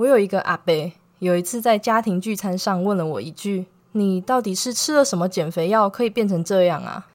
[0.00, 7.08] 我有一个阿伯，有一次在家庭聚餐上问了我一句：“你到底是吃了什么减肥药，可以变成这样啊？”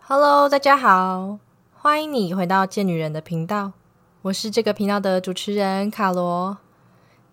[0.00, 1.38] Hello，大家好，
[1.74, 3.70] 欢迎你回到贱女人的频道，
[4.22, 6.58] 我是这个频道的主持人卡罗。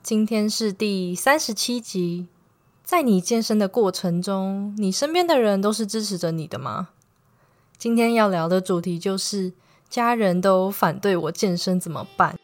[0.03, 2.27] 今天是第三十七集，
[2.83, 6.89] 在你健身的过程中，你身边的人都是支持着你的吗？
[7.77, 9.53] 今天要聊的主题就是
[9.89, 12.37] 家人都反对我健身怎么办？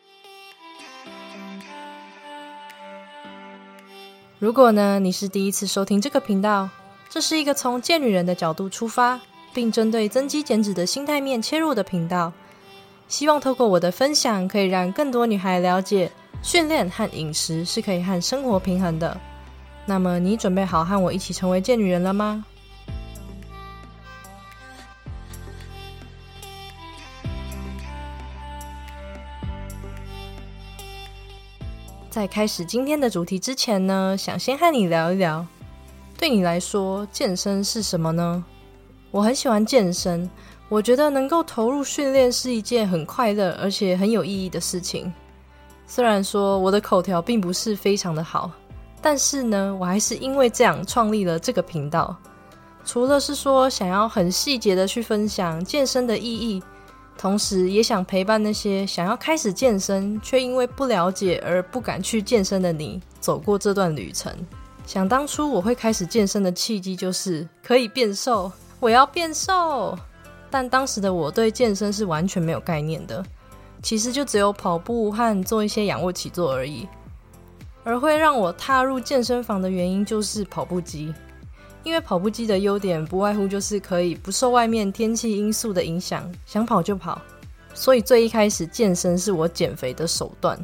[4.40, 6.70] 如果呢你是第一次收听这个频道，
[7.10, 9.20] 这是一个从贱女人的角度出发。
[9.52, 12.32] 并针对增肌减脂的心态面切入的频道，
[13.08, 16.12] 希望透过我的分享，可以让更多女孩了解
[16.44, 19.20] 训练和饮食是可以和生活平衡的。
[19.90, 22.46] 那么，你准备好和我一起成为贱女人了吗？
[32.08, 35.44] 在开始今天的主题之前呢，想先和你聊一聊，
[36.20, 38.46] 对你来说，健身是什么呢？
[39.10, 40.30] 我很喜欢健身，
[40.70, 45.12] 我觉得能够投入训练是一件很快乐而且很有意义的事情。
[45.88, 48.52] 虽然说我的口条并不是非常的好，
[49.10, 52.16] 但是呢，我还是因为这样创立了这个频道。
[52.86, 56.62] 除了是说想要很细节的去分享健身的意义，
[57.18, 64.32] 同时也想陪伴那些想要开始健身却因为不了解而不敢去健身的你，走过这段旅程。
[64.86, 68.52] 想当初我会开始健身的契机就是可以变瘦。
[68.80, 69.98] 我要变瘦，
[70.52, 73.26] 但当时的我对健身是完全没有概念的，
[73.82, 76.88] 其实就只有跑步和做一些仰卧起坐而已。
[77.90, 81.12] 而会让我踏入健身房的原因就是跑步机，
[81.82, 87.20] 因为跑步机的优点不外乎就是可以不受外面天气因素的影响，想跑就跑。
[87.74, 90.56] 所以最一开始健身是我减肥的手段。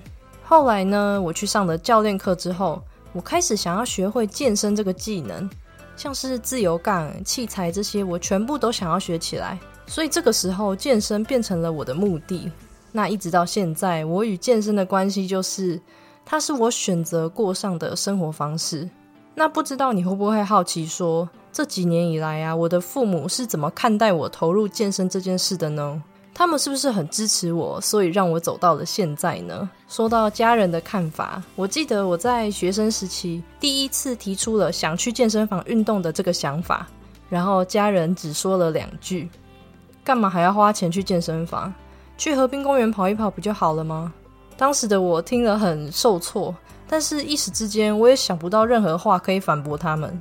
[0.44, 2.80] 后来呢，我去上了教练课之后，
[3.12, 5.50] 我开始想要学会健身这个技能。
[5.98, 9.58] 像是自由杠、器材这些，我全部都想要学起来。
[9.88, 12.52] 所以这个时候，健身变成了我的目的。
[12.92, 15.82] 那一直到现在，我与健身的关系就是，
[16.26, 18.90] 它是我选择过上的生活方式。
[19.36, 26.02] 那不知道你会不会好奇，说这几年以来啊，我的父母是怎么看待我投入健身这件事的呢？
[26.34, 29.70] 他们是不是很支持我，所以让我走到了现在呢？
[29.88, 36.88] 说到家人的看法，我记得我在学生时期第一次提出了想去健身房运动的这个想法，
[37.30, 39.30] 然后家人只说了两句
[40.04, 41.74] ：“干嘛还要花钱去健身房？
[42.18, 44.14] 去河滨公园跑一跑不就好了吗？”
[44.58, 46.56] 当时的我听了很受挫，
[46.88, 50.20] 但是一时之间我也想不到任何话可以反驳他们。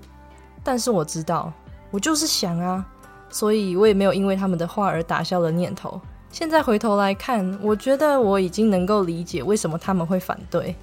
[0.63, 1.53] 但是我知道，
[1.91, 2.85] 我就是想啊。
[3.31, 6.01] 所以我也没有因为他们的话而打消了念头。
[6.31, 10.75] 现在回头来看，我觉得我已经能够理解为什么他们会反对，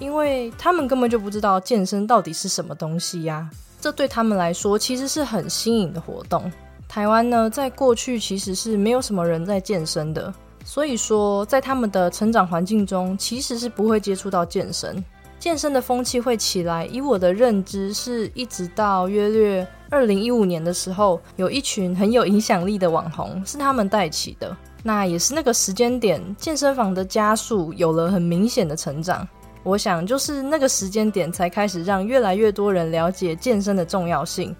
[0.00, 3.48] 因为他们根本就不知道健身到底是什么东西呀。
[3.80, 6.50] 这对他们来说其实是很新颖的活动。
[6.88, 10.34] 台湾呢，在过去其实是没有什么人在健身的，
[10.72, 15.04] 所以说在他们的成长环境中，其实是不会接触到健身。
[15.36, 24.56] 健身的风气会起来，以我的认知，是一直到约略二零一五年的时候，有一群很有影响力的网红是他们带起的。
[24.84, 29.26] 那也是那个时间点，健身房的加速有了很明显的成长。
[29.64, 34.54] 我想，就是那个时间点才开始让越来越多人了解健身的重要性，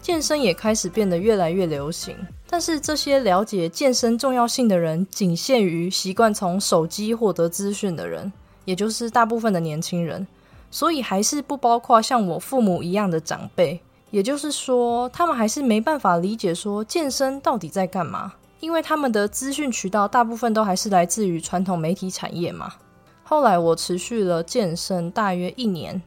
[0.00, 2.16] 健身也开始变得越来越流行。
[2.48, 8.32] 但是，这些了解健身重要性的人，仅限于习惯从手机获得资讯的人。
[8.64, 10.26] 也就是大部分的年轻人，
[10.72, 13.80] 所以还是不包括像我父母一样的长辈。
[14.10, 22.74] 也就是说，他们还是没办法理解说健身到底在干嘛，因为他们的资讯渠道大部分都还是来自于传统媒体产业嘛。
[23.22, 26.02] 后来我持续了健身大约一年，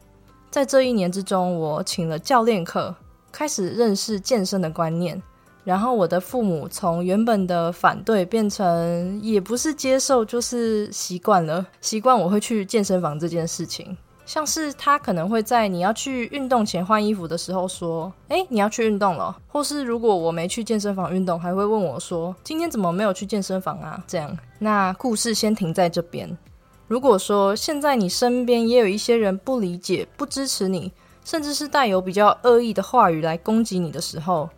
[0.50, 2.94] 在这一年之中，我请了教练课，
[3.32, 5.22] 开始认识健身的观念。
[5.70, 13.96] 然后我的父母从原本的反对变成也不是接受，就是习惯了，习惯我会去健身房这件事情。
[14.26, 26.36] 像是他可能会在你要去运动前换衣服的时候说：“哎，你要去运动了。”或是如果我没去健身房运动，还会问我说：“今天怎么没有去健身房啊？”这样，那故事先停在这边。
[26.88, 30.92] 如果说现在你身边也有一些人不理解、不支持你，
[31.24, 34.50] 甚至是带有比较恶意的话语来攻击你的时候，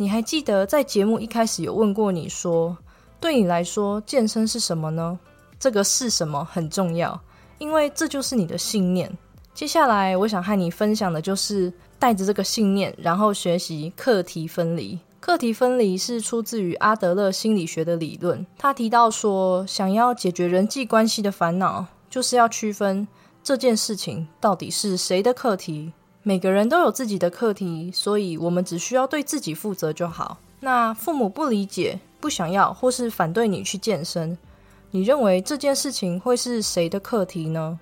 [0.00, 2.76] 你还记得在节目一开始有问过你说，
[3.18, 5.18] 对你来说健身是什么呢？
[5.58, 7.20] 这个是什么很重要，
[7.58, 9.10] 因为这就是你的信念。
[9.52, 14.96] 接下来我想和你分享的就是带着这个信念，然后学习课题分离。
[15.18, 18.46] 课题分离是出自于阿德勒心理学的理论。
[18.56, 23.08] 他提到说，想要解决人际关系的烦恼，就是要区分
[23.42, 25.92] 这件事情到底是谁的课题。
[26.28, 30.36] 每个人都有自己的课题，所以我们只需要对自己负责就好。
[30.60, 34.36] 那父母不理解、不想要或是反对你去健身，
[34.90, 37.80] 你认为这件事情会是谁的课题呢？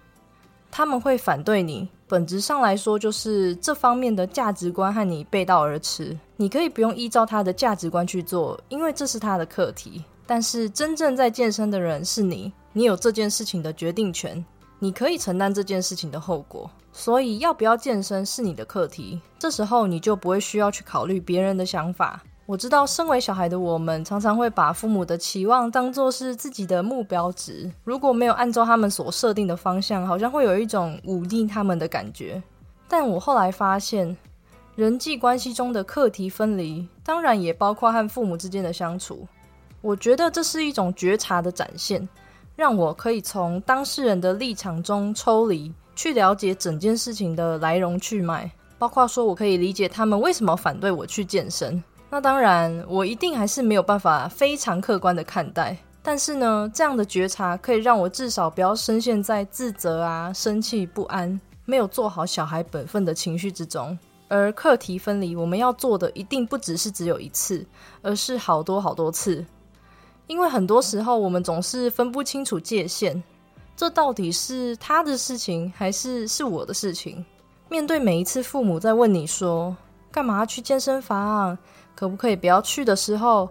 [0.70, 6.16] 他们会反对你，本质上来说就是这方面的价值观和你背道而驰。
[6.37, 10.04] 你可以不用依照他的价值观去做，因为这是他的课题。
[10.25, 14.44] 但是真正在健身的人是你，你有这件事情的决定权，
[14.78, 16.70] 你可以承担这件事情的后果。
[16.93, 22.23] 所以要不要健身是你的课题，这时候你就不会需要去考虑别人的想法。
[22.46, 27.70] 我知道，身为小孩的我们，常常会把父母的期望当做是自己的目标值。
[27.84, 32.43] 如果没有按照他们所设定的方向，好像会有一种忤逆他们的感觉。
[32.88, 34.17] 但我后来发现，
[34.76, 39.26] 人际关系中的课题分离，当然也包括和父母之间的相处。
[39.82, 42.08] 我觉得这是一种觉察的展现，
[42.56, 51.82] 让我可以从当事人的立场中抽离，去了解整件事情的来龙去脉，包括说我可以理解他们为什么反对我去健身。
[52.08, 55.76] 那当然，我一定还是没有办法非常客观的看待。
[56.03, 63.99] 但是呢，这样的觉察可以让我至少不要深陷在自责啊、生气、不安、没有做好小孩本分的情绪之中。
[64.29, 67.67] 而课题分离，我们要做的一定不只是只有一次，
[68.03, 69.44] 而是好多好多次。
[70.26, 73.23] 因为很多时候，我们总是分不清楚界限，
[73.76, 77.25] 这到底是他的事情，还是是我的事情？
[77.69, 79.76] 面对每一次父母在问你说
[80.11, 81.56] 干嘛去健身房？
[81.94, 83.49] 可不可以不要去的时候，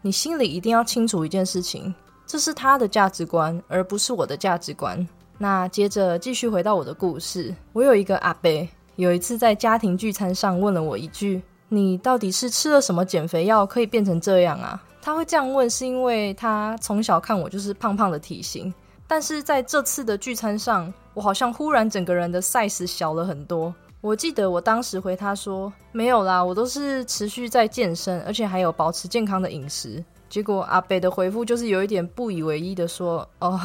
[0.00, 1.94] 你心里一定要清楚一件事情，
[2.26, 5.06] 这是他的价值观，而不是我的价值观。
[5.38, 18.72] 那接着继续回到我的故事，我有一个阿伯，有一次在家庭聚餐上问了我一句：“你到底是吃了什么减肥药，可以变成这样啊？”他会这样问，是因为他从小看我就是胖胖的体型，
[19.08, 23.74] 但是在这次的聚餐上，我好像忽然整个人的 size 小了很多。
[24.00, 30.04] 我记得我当时回他说没有啦，我都是持续在健身，而且还有保持健康的饮食。
[30.28, 33.60] 结果阿北的回复就是有一点不以为意的说：“哦，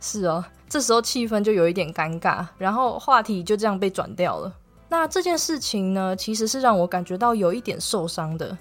[0.00, 4.52] 是哦。”这时候气氛就有一点尴尬，然后话题就这样被转掉了。
[4.88, 8.56] 那这件事情呢，其实是让我感觉到有一点受伤的，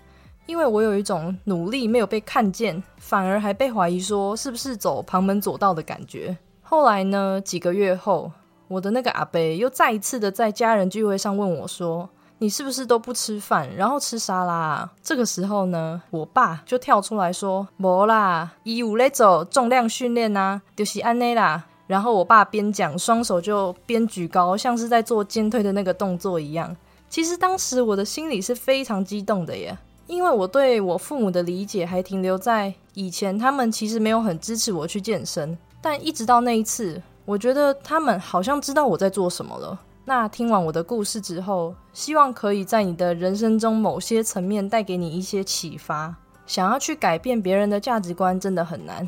[0.49, 6.35] 因为我有一种努力没有被看见，反而还被怀疑说是不是走旁门左道的感觉。
[6.63, 8.31] 后来呢，几个月后。
[8.67, 12.07] 我的那个阿伯又再一次的在家人聚会上问我说
[12.37, 26.77] ：“你是不是都不吃饭，然后吃沙拉？”这个时候呢，我爸就跳出来说：“没啦，一五类走重量训练呐，就是安内啦。”然后我爸边讲，双手就边举高，像是在做肩推的那个动作一样。
[27.09, 29.75] 其实当时我的心里是非常激动的耶，
[30.09, 36.99] 因为我对我父母的理解还停留在以前，他们其实没有很支持我去健身，但一直到那一次。
[37.25, 39.79] 我觉得他们好像知道我在做什么了。
[40.05, 46.15] 那听完我的故事之后，希望可以在你的人生中某些层面带给你一些启发。
[46.47, 49.07] 想要去改变别人的价值观真的很难。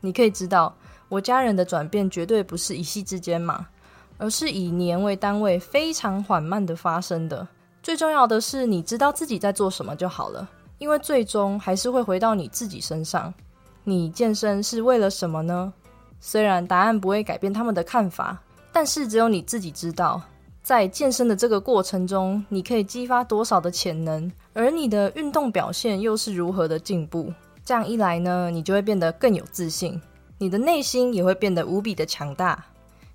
[0.00, 0.74] 你可以知道，
[1.08, 3.68] 我家人的转变绝对不是一夕之间嘛，
[4.18, 7.46] 而是以年为单位，非常缓慢的发生的。
[7.82, 10.48] 最重要的是，你知道自己在做什么就好了，
[10.78, 13.32] 因为最终还是会回到你自己身上。
[13.84, 15.72] 你健身是为了什么呢？
[16.20, 18.38] 虽然答案不会改变他们的看法，
[18.70, 20.20] 但是只有你自己知道，
[20.62, 27.32] 在健身的这个过程中，你可以激发多少的潜能，而你的运动表现又是如何的进步。
[27.64, 29.98] 这样一来呢，你就会变得更有自信，
[30.36, 32.62] 你的内心也会变得无比的强大。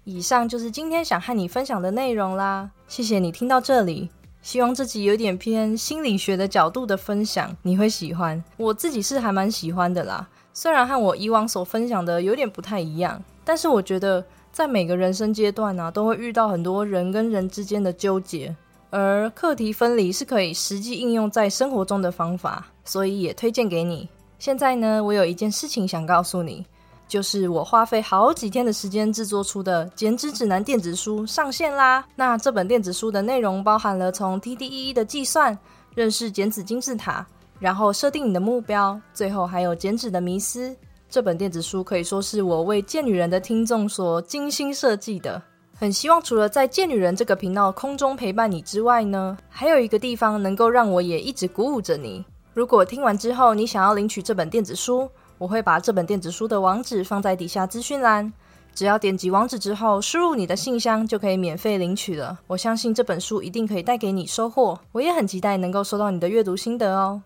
[0.03, 4.09] 以上就是今天想和你分享的内容啦，谢谢你听到这里。
[4.45, 8.41] 希望这集有点偏心理学的角度的分享，你会喜欢。
[8.57, 10.27] 我自己是还蛮喜欢的啦。
[10.53, 18.55] 虽然和我以往所分享的有点不太一样，但是我觉得在每个人生阶段呢，都会遇到很多人跟人之间的纠结，
[18.91, 24.07] 而课题分离是可以实际应用在生活中的方法，所以也推荐给你。
[24.37, 26.63] 现在呢，我有一件事情想告诉你，
[27.07, 32.05] 就是我花费好几天的时间制作出的减脂指南电子书上线啦。
[32.15, 35.57] 那这本电子书的内容包含了从 TDEE 的计算，
[35.93, 37.25] 认识减脂金字塔。
[37.57, 40.75] 然后设定你的目标，最后还有减脂的迷思。
[41.09, 45.41] 这本电子书可以说是我为贱女人的听众所精心设计的。
[45.77, 52.25] 很希望除了在贱女人这个频道空中陪伴你之外呢，还有一个地方能够让我也一直鼓舞着你。
[52.53, 58.31] 如果听完之后你想要领取这本电子书，我会把这本电子书的网址放在底下资讯栏。
[58.73, 62.37] 只要点击网址之后，输入你的信箱就可以免费领取了。
[62.47, 67.21] 我相信这本书一定可以带给你收获，我也很期待能够收到你的阅读心得哦。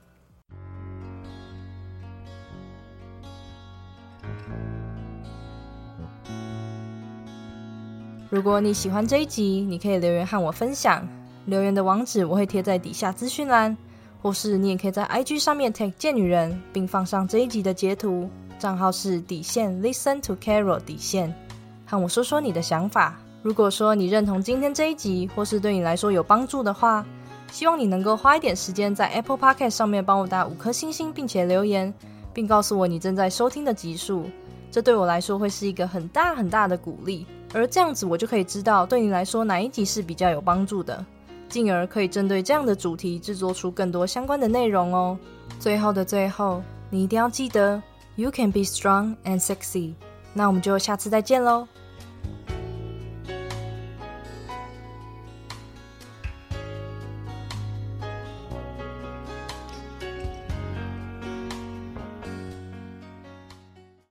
[8.29, 11.07] 如果你喜欢这一集，你可以留言和我分享，
[11.45, 13.75] 留言的网址我会贴在底下资讯栏，
[14.21, 18.29] 或是你也可以在 IG 上面 tag 贱女人，并放上这一集的截图。
[18.57, 21.33] 账号是底线 Listen to Carol 底线，
[21.85, 23.17] 和我说说你的想法。
[23.41, 27.05] 如果说你认同今天这一集，或是对你来说有帮助的话，
[27.51, 31.93] 希望你能够花一点时间在 Apple Podcast 上面帮我打五颗星星，并且留言，
[32.33, 34.25] 并告诉我你正在收听的集数。
[34.69, 41.03] 这对我来说会是一个很大很大的鼓励，而这样子我就可以知道对你来说哪一集是比较有帮助的，
[41.49, 45.17] 进而可以针对这样的主题制作出更多相关的内容哦。
[45.59, 47.81] 最后的最后，你一定要记得。
[48.15, 49.93] You can be strong and sexy。
[50.33, 51.65] 那我们就下次再见喽。